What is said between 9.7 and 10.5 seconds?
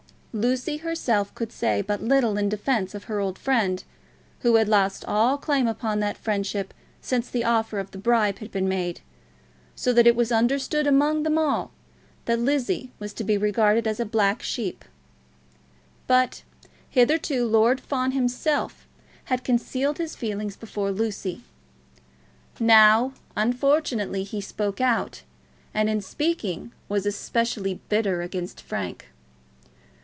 so that it was